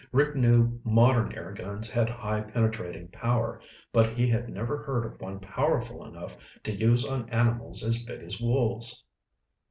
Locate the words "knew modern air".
0.35-1.51